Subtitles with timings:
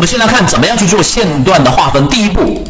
[0.00, 2.08] 我们先来看怎么样去做线段的划分。
[2.08, 2.64] 第一步。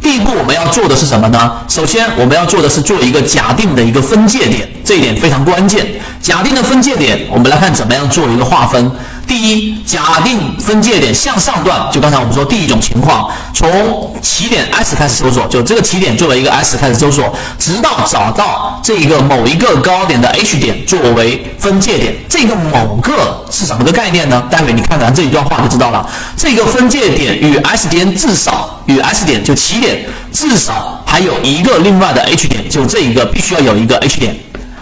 [0.00, 1.52] 第一步我们要做的是什么呢？
[1.68, 5.86] 首先我们要做的是做一个假定的一个分界点，这一点非常关键。
[6.22, 8.90] 假定的分界点，我们来看怎么样做一个划分。
[9.26, 22.14] 第一，假定分界点向上段，就刚才我们说第一种情况，从起点 S 开始搜索，就这个起点作为一个 S 开始搜索，直到找到这个某一个高点的 H 点作为分界点。
[22.28, 24.42] 这个某个是什么个概念呢？
[24.50, 26.08] 待会你看咱这一段话就知道了。
[26.36, 34.36] 这个分界点与 S 点至少与 S 点就起点至少还有一个另外的 H 点，就这一个必须要有一个 H 点。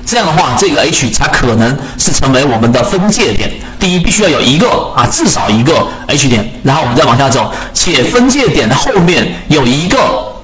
[0.04, 3.50] 这样的话，这个 H 才可能是成为我们的分界点。
[3.78, 9.98] 第一，必须要有一个啊，至少一个 H 点，然后我们再往下走，且分界点的后面有一个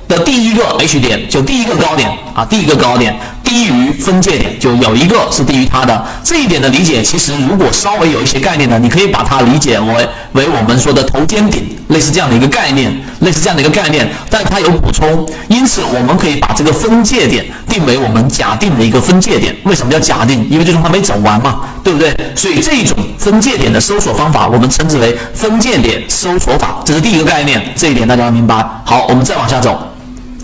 [0.09, 3.17] 的第一个 H 点，就第一个高点啊，第一个高点。
[3.49, 19.57] 低于分界点就有一个是低于它的这一点的理解，其实如果稍微有一些概念呢，你可以把它理解为为我们说的头肩顶，类似这样的一个概念，类似这样的一个概念，但它有补充，因此我们可以把这个分界点定为我们假定的一个分界点。
[19.65, 20.47] 为什么叫假定？
[20.51, 22.15] 因为最终它没走完嘛，对不对？
[22.37, 28.63] 所以这种分界点的搜索方法，我们称之为分界点搜索法，这是第一个概念，这一点大家要明白。
[28.85, 29.81] 好，我们再往下走，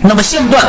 [0.01, 0.65] 那么线段。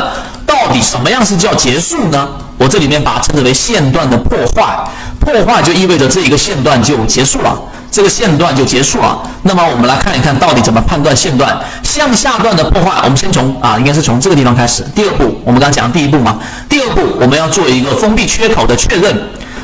[0.67, 2.27] 到底什么样是叫结束呢？
[2.57, 4.77] 我这里面把它称之为线段的破坏，
[5.17, 7.57] 破坏就意味着这一个线段就结束了，
[7.89, 9.17] 这个线段就结束了。
[9.43, 12.99] 那么我们来看一看到底怎么判断线段向下段的破坏。
[13.05, 14.83] 我们先从啊，应该是从这个地方开始。
[14.93, 19.17] 第二步，我们刚讲第一步嘛，第二步我们要做一个封闭缺口的确认。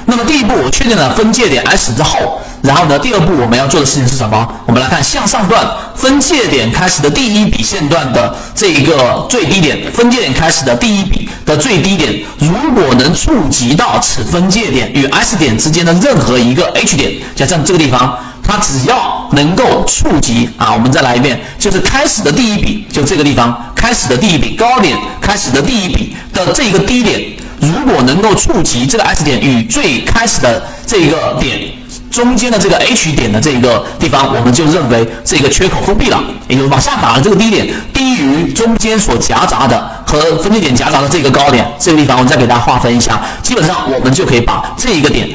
[0.06, 2.40] 那么第一步我确定了分界点 S 之后。
[2.64, 4.47] 然后呢，第二步我们要做的事情是什么？
[4.66, 27.22] 我们来看向上段分界点开始的第一笔线段的这一个最低点，分界点开始的第一笔的最低点，如果能触及到此分界点与 S 点之间的任何一个 H 点，就像这个地方，它只要能够触及啊，我们再来一遍，就是开始的第一笔，就这个地方开始的第一笔高点开始的第一笔的这一个低点，
[27.59, 31.59] 如果能够触及这个 S 点与最开始的这一个点。
[32.13, 45.28] 中间的这个 H 点的这个地方，我们就认为这个缺口封闭了，也就是往下打的这个低点低于中间所夹杂的和分界点夹杂的这个高点，这个地方我再给大家划分一下，基本上我们就可以把这一个点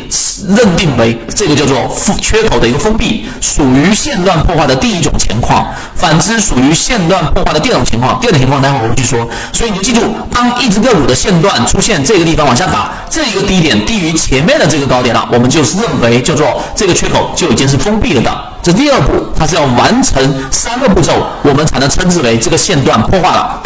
[0.47, 5.66] 认定为这个叫做缺口的一个封闭，属于线段破坏的第一种情况。
[5.97, 8.21] 反之，属于线段破坏的第二种情况。
[8.21, 9.28] 第二种情况，待会儿我会去说。
[9.53, 10.03] 所以你就记住，
[10.33, 18.31] 当一只个股的线段出现这个地方往下打，这一个低点低于前面的这个高点了，我们就是认为叫做这个缺口就已经是封闭了的。
[18.62, 20.22] 这第二步，它是要完成
[20.53, 21.12] 三个步骤，
[21.43, 23.60] 我们才能称之为这个线段破坏了。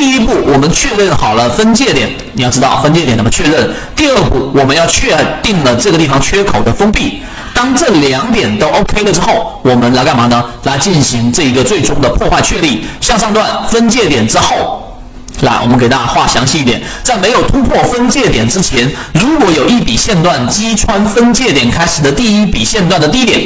[0.00, 3.70] 第一步我们确认好了分界点，你要知道分界点怎么确认。
[3.94, 7.20] 第二步，我们要确定了这个地方缺口的封闭。
[7.52, 10.42] 当这两点都 OK 了之后，我们来干嘛呢？
[10.62, 12.86] 来进行这一个最终的破坏确立。
[12.98, 14.90] 向上段分界点之后，
[15.42, 16.80] 来我们给大家画详细一点。
[17.02, 23.38] 在没有突破分界点之前，如果有一笔线段击穿分界点开始的第一笔线段的低点，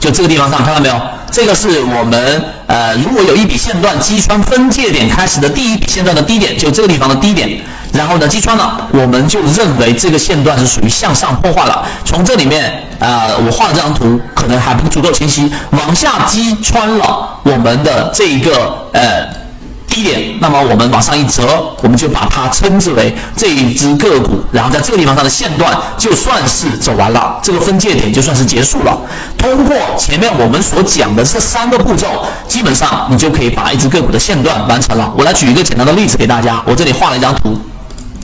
[0.00, 1.00] 就这个地方上看到没有？
[1.30, 7.60] 这个是我们呃，如果有一笔线段击穿分界点开始的第一笔线段的低点，就这个地方的低点。
[7.92, 11.84] 然后呢，击穿了，我们就认为这个线段是属于向上破坏了。
[12.04, 15.52] 从这里面，啊，我画的这张图可能还不足够清晰。
[15.70, 19.28] 往下击穿了我们的这一个呃
[19.90, 24.42] 低点，那么我们往上一折，我们就把它称之为这一只个股。
[24.52, 28.96] 然后在这个地方上的线段就算是走完了，这个分界点就算是结束了。
[29.36, 32.06] 通过前面我们所讲的这三个步骤，
[32.46, 35.12] 基本上你就可以把一只个股的线段完成了。
[35.18, 37.58] 我来举一个简单的例子给大家，我这里画了一张图。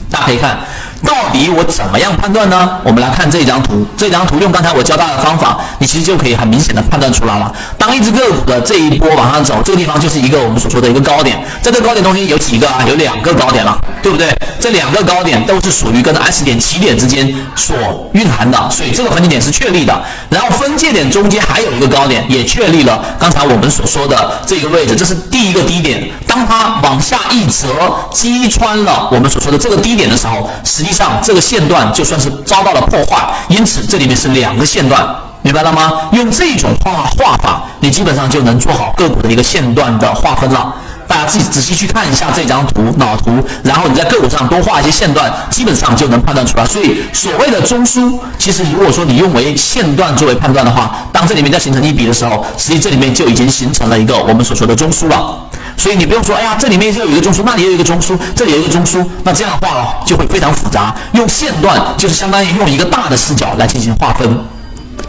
[0.09, 0.57] 大家可以看，
[1.05, 2.79] 到底我怎么样判断呢？
[2.83, 7.53] 我们来看这张图，这张图用刚才我教大家的方法，你其实就可以很明显的判断出来了。
[7.77, 12.83] 当一只个股的这一波往上走，这个地方就是一个我们所说的一个高点，在这个高点中间有几个啊？
[12.87, 14.27] 有两个高点了，对不对？
[14.59, 17.75] 这两个高点都是属于跟 S 点起点之间所
[18.13, 20.01] 蕴含的，所以这个分界点是确立的。
[20.29, 26.09] 然后分界点中间还有一个高点，也确立了刚才我们所说的这个位置，这是第一个低点。
[26.27, 27.67] 当它往下一折，
[28.11, 33.27] 击穿了我们所说的这个低点的时候，实际上这个线段就算是遭到了破坏。
[33.49, 35.03] 因此这里面是两个线段，
[35.41, 35.91] 明白了吗？
[36.11, 40.73] 用这种画画法，你基本上就能做好个股的一个线段的划分了。
[41.07, 43.31] 大家自己仔细去看一下这张图脑图，
[43.63, 46.65] 然后你在个股上多画一些线段，基本上就能判断出来。
[46.65, 55.39] 所以所谓的中枢，其实如果说你用为线段作为判断的话，当这里面再形成一笔的时候，实际这里面就已经形成了一个我们所说的中枢了。
[55.77, 60.95] 所以你不用说，哎呀，这里面就有一个中枢，那里有一个中枢，这里有一个中枢，那这样的话就会非常复杂。
[61.13, 64.43] 用线段就是相当于用一个大的视角来进行划分，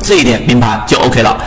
[0.03, 1.39] 这一点明白就 OK 了。